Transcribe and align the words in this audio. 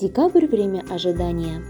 Декабрь– 0.00 0.46
время 0.50 0.82
ожидания. 0.88 1.60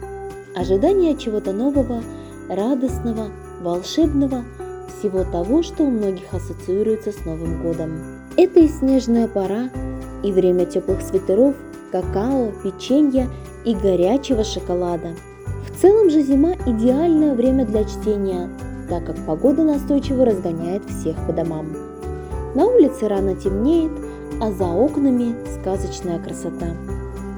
Ожидание 0.55 1.17
чего-то 1.17 1.53
нового, 1.53 2.00
радостного, 2.49 3.26
волшебного, 3.60 4.45
всего 4.87 5.25
того, 5.25 5.64
что 5.64 5.83
у 5.83 5.91
многих 5.91 6.32
ассоциируется 6.32 7.11
с 7.11 7.24
Новым 7.24 7.61
годом. 7.61 7.90
Это 8.37 8.61
и 8.61 8.69
снежная 8.69 9.27
пора, 9.27 9.71
и 10.22 10.30
время 10.30 10.64
теплых 10.64 11.03
свитеров, 11.03 11.56
какао, 11.90 12.53
печенья 12.62 13.29
и 13.64 13.74
горячего 13.74 14.45
шоколада. 14.45 15.09
В 15.69 15.81
целом 15.81 16.09
же 16.09 16.23
зима– 16.23 16.53
идеальное 16.67 17.35
время 17.35 17.67
для 17.67 17.83
чтения, 17.83 18.49
так 18.89 19.07
как 19.07 19.17
погода 19.27 19.65
настойчиво 19.65 20.25
разгоняет 20.25 20.85
всех 20.85 21.17
по 21.27 21.33
домам. 21.33 21.73
На 22.55 22.65
улице 22.67 23.09
рано 23.09 23.35
темнеет, 23.35 23.91
а 24.41 24.53
за 24.53 24.67
окнами 24.67 25.35
сказочная 25.61 26.21
красота. 26.21 26.77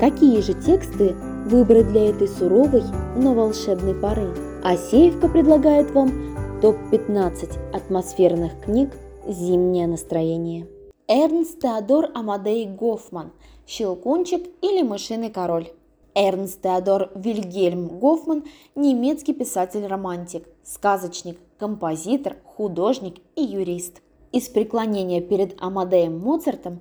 Какие 0.02 0.40
же 0.40 0.54
тексты 0.54 1.14
выбрать 1.46 1.86
для 1.92 2.10
этой 2.10 2.26
суровой, 2.26 2.82
но 3.16 3.34
волшебной 3.34 3.94
поры? 3.94 4.34
Асеевка 4.64 5.28
предлагает 5.28 5.92
вам 5.92 6.10
топ-15 6.60 7.72
атмосферных 7.72 8.60
книг 8.64 8.90
«Зимнее 9.28 9.86
настроение». 9.86 10.66
Эрнст 11.06 11.60
Теодор 11.60 12.10
Амадей 12.14 12.66
Гофман 12.66 13.30
«Щелкунчик 13.64 14.42
или 14.60 14.82
мышиный 14.82 15.30
король». 15.30 15.68
Эрнст 16.16 16.60
Теодор 16.60 17.12
Вильгельм 17.14 17.86
Гофман– 17.86 18.42
немецкий 18.74 19.34
писатель-романтик, 19.34 20.48
сказочник, 20.64 21.38
композитор, 21.58 22.38
художник 22.44 23.18
и 23.36 23.42
юрист– 23.44 24.02
из 24.32 24.48
преклонения 24.48 25.20
перед 25.20 25.62
Амадеем 25.62 26.18
Моцартом 26.18 26.80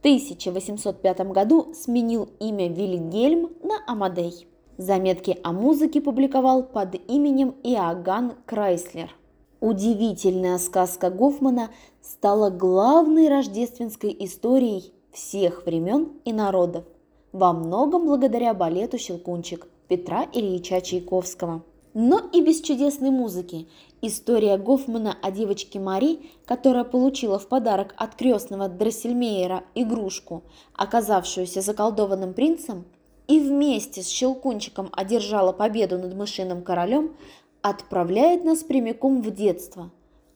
1805 0.00 1.20
году 1.32 1.72
сменил 1.74 2.28
имя 2.38 2.68
Вильгельм 2.68 3.50
на 3.62 3.82
Амадей. 3.86 4.46
Заметки 4.76 5.38
о 5.42 5.52
музыке 5.52 6.00
публиковал 6.00 6.62
под 6.62 6.94
именем 7.08 7.56
Иоганн 7.64 8.34
Крайслер. 8.46 9.12
Удивительная 9.60 10.58
сказка 10.58 11.10
Гофмана 11.10 11.70
стала 12.00 12.48
главной 12.48 13.28
рождественской 13.28 14.14
историей 14.20 14.92
всех 15.10 15.66
времен 15.66 16.12
и 16.24 16.32
народов, 16.32 16.84
во 17.32 17.52
многом 17.52 18.06
благодаря 18.06 18.54
балету 18.54 18.98
«Щелкунчик» 18.98 19.66
Петра 19.88 20.26
Ильича 20.32 20.80
Чайковского. 20.80 21.62
Но 22.00 22.20
и 22.32 22.40
без 22.40 22.60
чудесной 22.60 23.10
музыки 23.10 23.66
история 24.02 24.56
Гофмана 24.56 25.18
о 25.20 25.32
девочке 25.32 25.80
Мари, 25.80 26.20
которая 26.44 26.84
получила 26.84 27.40
в 27.40 27.48
подарок 27.48 27.92
от 27.96 28.14
крестного 28.14 28.68
Дроссельмейера 28.68 29.64
игрушку, 29.74 30.44
оказавшуюся 30.74 31.60
заколдованным 31.60 32.34
принцем, 32.34 32.84
и 33.26 33.40
вместе 33.40 34.02
с 34.02 34.08
Щелкунчиком 34.10 34.90
одержала 34.92 35.50
победу 35.50 35.98
над 35.98 36.14
мышиным 36.14 36.62
королем, 36.62 37.16
отправляет 37.62 38.44
нас 38.44 38.62
прямиком 38.62 39.20
в 39.20 39.34
детство, 39.34 39.90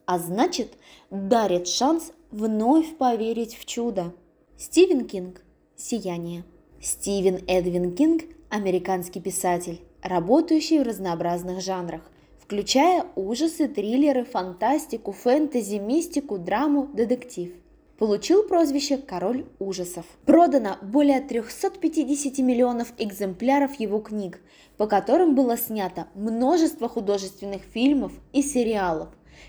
а 0.04 0.18
значит, 0.18 0.72
дарит 1.10 1.68
шанс 1.68 2.10
вновь 2.32 2.96
поверить 2.96 3.54
в 3.54 3.66
чудо. 3.66 4.12
Стивен 4.58 5.06
Кинг 5.06 5.44
«Сияние». 5.76 6.42
Стивен 6.80 7.38
Эдвин 7.46 7.94
Кинг– 7.94 8.24
американский 8.50 9.20
писатель 9.20 9.80
работающий 10.02 10.80
в 10.80 10.82
разнообразных 10.82 11.60
жанрах, 11.60 12.02
включая 12.38 13.06
ужасы, 13.14 13.68
триллеры, 13.68 14.24
фантастику, 14.24 15.12
фэнтези, 15.12 15.76
мистику, 15.76 16.38
драму, 16.38 16.88
детектив. 16.92 17.52
Получил 17.98 18.42
прозвище 18.48 18.96
«Король 18.96 19.46
ужасов». 19.60 20.04
Продано 20.26 20.76
более 20.82 21.20
350 21.20 22.38
миллионов 22.38 22.92
экземпляров 22.98 23.78
его 23.78 24.00
книг, 24.00 24.40
по 24.76 24.88
которым 24.88 25.36
было 25.36 25.56
снято 25.56 26.08
множество 26.14 26.88
художественных 26.88 27.62
фильмов 27.62 28.12
и 28.32 28.42
сериалов 28.42 29.08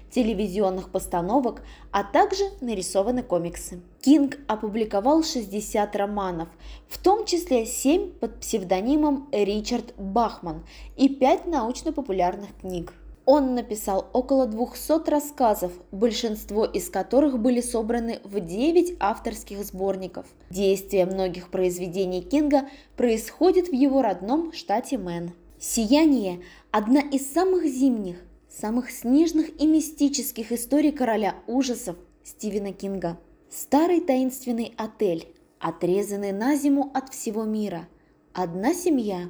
телевизионных 0.09 0.89
постановок, 0.89 1.63
а 1.91 2.03
также 2.03 2.43
нарисованы 2.61 3.23
комиксы. 3.23 3.81
Кинг 4.01 4.37
опубликовал 4.47 5.23
60 5.23 5.95
романов, 5.95 6.49
в 6.87 6.97
том 6.97 7.25
числе 7.25 7.65
7 7.65 8.11
под 8.11 8.39
псевдонимом 8.39 9.27
Ричард 9.31 9.93
Бахман 9.97 10.65
и 10.97 11.09
5 11.09 11.47
научно-популярных 11.47 12.49
книг. 12.61 12.93
Он 13.25 13.55
написал 13.55 14.09
около 14.11 14.47
200 14.47 15.09
рассказов, 15.09 15.71
большинство 15.91 16.65
из 16.65 16.89
которых 16.89 17.39
были 17.39 17.61
собраны 17.61 18.19
в 18.25 18.41
9 18.41 18.97
авторских 18.99 19.63
сборников. 19.63 20.25
Действие 20.49 21.05
многих 21.05 21.49
произведений 21.49 22.21
Кинга 22.21 22.67
происходит 22.97 23.69
в 23.69 23.73
его 23.73 24.01
родном 24.01 24.51
штате 24.51 24.97
Мэн. 24.97 25.31
«Сияние»– 25.57 26.41
одна 26.71 26.99
из 26.99 27.31
самых 27.31 27.63
зимних, 27.63 28.17
самых 28.53 28.91
снежных 28.91 29.49
и 29.59 29.65
мистических 29.65 30.51
историй 30.51 30.91
короля 30.91 31.35
ужасов 31.47 31.95
Стивена 32.23 32.71
Кинга. 32.71 33.19
Старый 33.49 33.99
таинственный 33.99 34.73
отель, 34.77 35.27
отрезанный 35.59 36.31
на 36.31 36.55
зиму 36.55 36.91
от 36.93 37.13
всего 37.13 37.43
мира. 37.43 37.87
Одна 38.33 38.73
семья. 38.73 39.29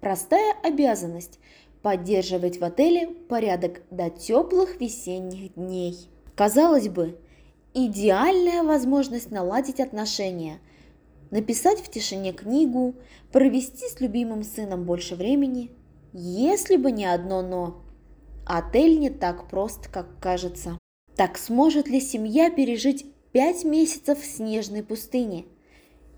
Простая 0.00 0.54
обязанность– 0.62 1.38
поддерживать 1.82 2.60
в 2.60 2.64
отеле 2.64 3.08
порядок 3.08 3.82
до 3.90 4.08
теплых 4.08 4.80
весенних 4.80 5.54
дней. 5.54 6.08
Казалось 6.34 6.88
бы, 6.88 7.18
идеальная 7.74 8.62
возможность 8.62 9.30
наладить 9.30 9.80
отношения, 9.80 10.60
написать 11.30 11.80
в 11.80 11.90
тишине 11.90 12.32
книгу, 12.32 12.94
провести 13.32 13.86
с 13.88 14.00
любимым 14.00 14.44
сыном 14.44 14.84
больше 14.84 15.14
времени, 15.14 15.72
если 16.12 16.76
бы 16.76 16.90
не 16.90 17.04
одно 17.04 17.42
«но». 17.42 17.83
Отель 18.46 18.98
не 18.98 19.08
так 19.08 19.48
прост, 19.48 19.88
как 19.88 20.18
кажется. 20.20 20.78
Так 21.16 21.38
сможет 21.38 21.88
ли 21.88 22.00
семья 22.00 22.50
пережить 22.50 23.06
пять 23.32 23.64
месяцев 23.64 24.20
в 24.20 24.26
снежной 24.26 24.82
пустыне? 24.82 25.46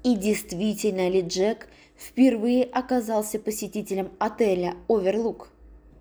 И 0.03 0.17
действительно 0.17 1.09
ли 1.09 1.21
Джек 1.21 1.69
впервые 1.97 2.65
оказался 2.65 3.39
посетителем 3.39 4.11
отеля 4.19 4.75
«Оверлук»? 4.89 5.51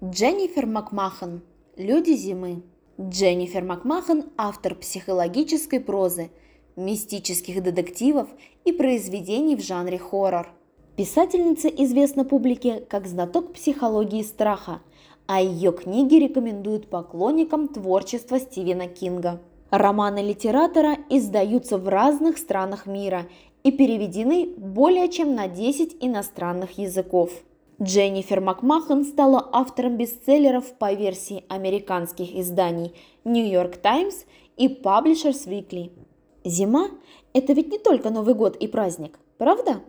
Дженнифер 0.03 0.65
Макмахан 0.65 1.43
«Люди 1.77 2.15
зимы». 2.15 2.63
Дженнифер 2.99 3.63
Макмахан– 3.63 4.25
автор 4.37 4.73
психологической 4.73 5.79
прозы, 5.79 6.31
мистических 6.75 7.61
детективов 7.61 8.29
и 8.63 8.71
произведений 8.71 9.55
в 9.55 9.61
жанре 9.61 9.99
хоррор. 9.99 10.49
Писательница 10.95 11.67
известна 11.67 12.23
публике 12.25 12.79
как 12.89 13.05
знаток 13.05 13.53
психологии 13.53 14.23
страха– 14.23 14.81
а 15.27 15.41
ее 15.41 15.71
книги 15.71 16.15
рекомендуют 16.15 16.89
поклонникам 16.89 17.67
творчества 17.67 18.39
Стивена 18.39 18.87
Кинга. 18.87 19.41
Романы 19.71 20.19
литератора 20.19 20.97
издаются 21.09 21.77
в 21.77 21.87
разных 21.89 22.37
странах 22.37 22.85
мира 22.85 23.25
и 23.63 23.71
переведены 23.71 24.47
более 24.57 25.09
чем 25.09 25.35
на 25.35 25.47
10 25.47 25.97
иностранных 25.99 26.77
языков. 26.77 27.31
Дженнифер 27.81 28.39
Макмахан 28.39 29.03
стала 29.03 29.49
автором 29.51 29.97
бестселлеров 29.97 30.77
по 30.77 30.93
версии 30.93 31.43
американских 31.49 32.33
изданий 32.35 32.93
New 33.25 33.45
York 33.45 33.77
Times 33.81 34.25
и 34.55 34.67
Publishers 34.67 35.47
Weekly. 35.47 35.91
Зима– 36.45 36.89
это 37.33 37.53
ведь 37.53 37.71
не 37.71 37.79
только 37.79 38.11
Новый 38.11 38.35
год 38.35 38.55
и 38.55 38.67
праздник, 38.67 39.19
правда? 39.37 39.81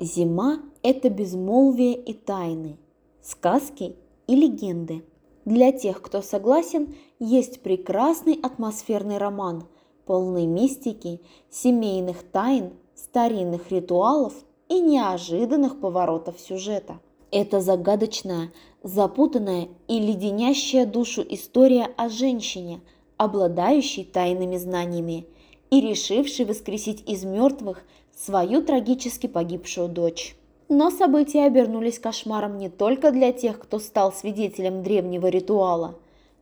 Зима– 0.00 0.60
это 0.82 1.10
безмолвие 1.10 1.96
и 1.96 2.14
тайны, 2.14 2.78
сказки 3.20 3.96
и 4.26 4.34
легенды. 4.34 5.04
Для 5.44 5.72
тех, 5.72 6.00
кто 6.00 6.22
согласен, 6.22 6.94
есть 7.18 7.60
прекрасный 7.60 8.34
атмосферный 8.34 9.18
роман, 9.18 9.64
полный 10.06 10.46
мистики, 10.46 11.20
семейных 11.50 12.22
тайн, 12.22 12.72
старинных 12.94 13.70
ритуалов 13.70 14.34
и 14.68 14.80
неожиданных 14.80 15.80
поворотов 15.80 16.40
сюжета. 16.40 17.00
Это 17.30 17.60
загадочная, 17.60 18.52
запутанная 18.82 19.68
и 19.88 19.98
леденящая 19.98 20.86
душу 20.86 21.24
история 21.28 21.90
о 21.96 22.08
женщине, 22.08 22.80
обладающей 23.16 24.04
тайными 24.04 24.56
знаниями 24.56 25.26
и 25.70 25.80
решившей 25.80 26.44
воскресить 26.44 27.08
из 27.08 27.24
мертвых 27.24 27.82
свою 28.16 28.62
трагически 28.62 29.26
погибшую 29.26 29.88
дочь. 29.88 30.36
Но 30.68 30.90
события 30.90 31.44
обернулись 31.44 31.98
кошмаром 31.98 32.56
не 32.58 32.68
только 32.68 33.10
для 33.10 33.32
тех, 33.32 33.58
кто 33.58 33.78
стал 33.78 34.12
свидетелем 34.12 34.82
древнего 34.82 35.26
ритуала, 35.26 35.98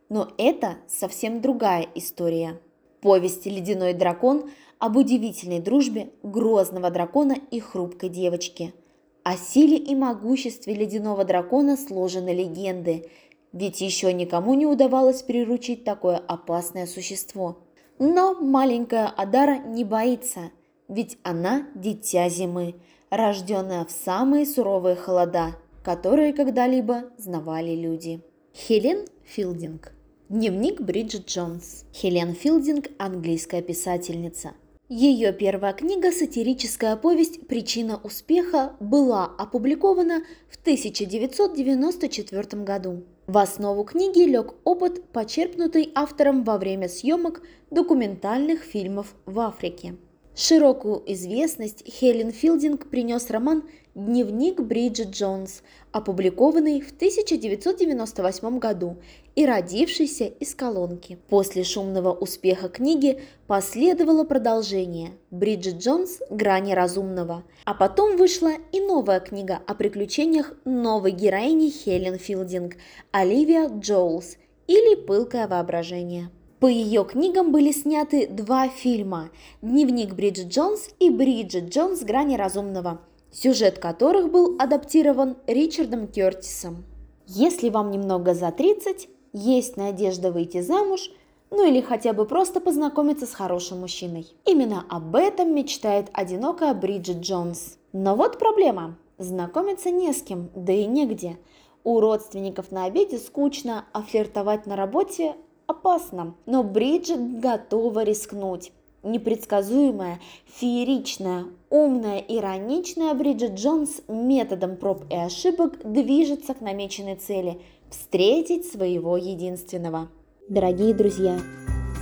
Но 0.09 0.31
это 0.37 0.77
совсем 0.87 1.41
другая 1.41 1.87
история. 1.95 2.59
Повесть 3.01 3.45
«Ледяной 3.45 3.93
дракон» 3.93 4.49
об 4.79 4.97
удивительной 4.97 5.59
дружбе 5.59 6.09
грозного 6.23 6.89
дракона 6.89 7.37
и 7.51 7.59
хрупкой 7.59 8.09
девочки– 8.09 8.73
о 9.25 9.37
силе 9.37 9.77
и 9.77 9.95
могуществе 9.95 10.75
ледяного 10.75 11.25
дракона 11.25 11.77
сложены 11.77 12.29
легенды, 12.29 13.09
ведь 13.53 13.81
еще 13.81 14.13
никому 14.13 14.53
не 14.53 14.67
удавалось 14.67 15.23
приручить 15.23 15.83
такое 15.83 16.17
опасное 16.17 16.85
существо. 16.85 17.57
Но 17.97 18.35
маленькая 18.35 19.07
Адара 19.07 19.57
не 19.57 19.83
боится, 19.83 20.51
ведь 20.87 21.17
она 21.23 21.67
дитя 21.73 22.29
зимы, 22.29 22.75
рожденная 23.09 23.83
в 23.85 23.89
самые 23.89 24.45
суровые 24.45 24.95
холода, 24.95 25.55
которые 25.83 26.31
когда-либо 26.31 27.05
знавали 27.17 27.75
люди. 27.75 28.21
Хелен 28.53 29.07
Филдинг 29.23 29.94
Дневник 30.27 30.81
Бриджит 30.81 31.27
Джонс. 31.27 31.85
Хелен 31.93 32.33
Филдинг– 32.33 32.87
английская 32.97 33.61
писательница– 33.61 34.53
ее 34.87 35.33
первая 35.33 35.73
книга 35.73 36.11
«Сатирическая 36.11 36.95
повесть. 36.95 37.47
Причина 37.47 37.99
успеха» 38.03 38.75
была 38.79 39.25
опубликована 39.25 40.21
в 40.47 40.57
1994 40.57 42.63
году. 42.63 43.03
В 43.25 43.39
основу 43.39 43.83
книги 43.83 44.19
лег 44.19 44.53
опыт, 44.63 45.03
почерпнутый 45.05 45.91
автором 45.95 46.43
во 46.43 46.59
время 46.59 46.87
съемок 46.87 47.41
документальных 47.71 48.61
фильмов 48.61 49.15
в 49.25 49.39
Африке. 49.39 49.95
Широкую 50.37 51.01
известность 51.13 51.81
Хелен 51.87 52.31
Филдинг 52.31 52.89
принес 52.89 53.29
роман 53.29 53.63
«Дневник 53.95 54.59
Бриджит 54.59 55.11
Джонс», 55.11 55.63
опубликованный 55.93 56.81
в 56.81 56.91
1998 56.91 58.59
году 58.59 58.97
и 59.35 59.45
родившийся 59.45 60.25
из 60.25 60.53
колонки. 60.53 61.17
После 61.29 61.63
шумного 61.63 62.11
успеха 62.11 62.67
книги 62.67 63.21
последовало 63.47 64.25
продолжение 64.25 65.11
«Бриджит 65.31 65.77
Джонс. 65.77 66.19
Грани 66.29 66.73
разумного», 66.73 67.45
а 67.63 67.73
потом 67.73 68.17
вышла 68.17 68.51
и 68.73 68.81
новая 68.81 69.21
книга 69.21 69.61
о 69.65 69.73
приключениях 69.73 70.53
новой 70.65 71.11
героини 71.11 71.69
Хелен 71.69 72.19
Филдинг 72.19 72.75
Оливия 73.11 73.69
Джоулс 73.69 74.35
или 74.67 74.95
«Пылкое 74.95 75.47
воображение». 75.47 76.29
По 76.59 76.67
ее 76.67 77.03
книгам 77.03 77.51
были 77.51 77.71
сняты 77.71 78.27
два 78.27 78.69
фильма 78.69 79.29
«Дневник 79.61 80.13
Бриджит 80.13 80.47
Джонс» 80.47 80.89
и 80.99 81.09
«Бриджит 81.09 81.69
Джонс. 81.69 82.01
Грани 82.01 82.37
разумного», 82.37 83.01
сюжет 83.29 83.79
которых 83.79 84.31
был 84.31 84.55
адаптирован 84.57 85.35
Ричардом 85.47 86.07
Кертисом. 86.07 86.85
Если 87.27 87.69
вам 87.69 87.91
немного 87.91 88.33
за 88.33 88.51
30, 88.51 89.09
есть 89.33 89.75
надежда 89.75 90.31
выйти 90.31 90.61
замуж, 90.61 91.11
ну 91.51 91.67
или 91.67 91.81
хотя 91.81 92.13
бы 92.13 92.25
просто 92.25 92.61
познакомиться 92.61 93.25
с 93.25 93.33
хорошим 93.33 93.81
мужчиной. 93.81 94.27
Именно 94.45 94.85
об 94.89 95.15
этом 95.15 95.53
мечтает 95.53 96.07
одинокая 96.13 96.73
Бриджит 96.73 97.17
Джонс. 97.17 97.77
Но 97.91 98.15
вот 98.15 98.39
проблема. 98.39 98.97
Знакомиться 99.17 99.91
не 99.91 100.13
с 100.13 100.21
кем, 100.21 100.49
да 100.55 100.71
и 100.71 100.85
негде. 100.85 101.37
У 101.83 101.99
родственников 101.99 102.71
на 102.71 102.85
обеде 102.85 103.17
скучно, 103.17 103.85
а 103.91 104.01
флиртовать 104.01 104.65
на 104.65 104.75
работе 104.75 105.35
опасно, 105.67 106.35
но 106.45 106.63
Бриджит 106.63 107.39
готова 107.39 108.03
рискнуть. 108.03 108.71
Непредсказуемая, 109.03 110.19
фееричная, 110.47 111.45
умная, 111.69 112.17
ироничная 112.19 113.13
Бриджит 113.13 113.53
Джонс 113.53 114.01
методом 114.07 114.77
проб 114.77 115.03
и 115.11 115.15
ошибок 115.15 115.77
движется 115.83 116.53
к 116.53 116.61
намеченной 116.61 117.15
цели– 117.15 117.61
встретить 117.91 118.65
своего 118.65 119.15
единственного. 119.15 120.09
Дорогие 120.49 120.93
друзья, 120.93 121.39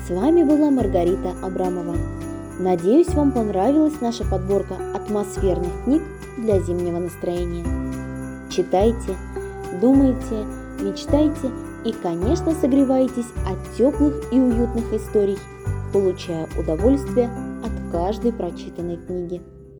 с 0.07 0.09
вами 0.09 0.43
была 0.43 0.71
Маргарита 0.71 1.33
Абрамова. 1.43 1.95
Надеюсь, 2.59 3.09
вам 3.09 3.33
понравилась 3.33 3.99
наша 3.99 4.23
подборка 4.23 4.75
атмосферных 4.95 5.83
книг 5.83 6.03
для 6.37 6.61
зимнего 6.61 6.99
настроения. 6.99 7.65
Читайте, 8.49 9.17
думайте, 9.81 10.45
мечтайте– 10.79 11.51
и, 11.85 11.91
конечно, 11.91 12.53
согреваетесь 12.53 13.31
от 13.47 13.77
теплых 13.77 14.31
и 14.31 14.39
уютных 14.39 14.93
историй, 14.93 15.37
получая 15.91 16.47
удовольствие 16.57 17.29
от 17.63 17.91
каждой 17.91 18.31
прочитанной 18.31 18.97
книги. 18.97 19.41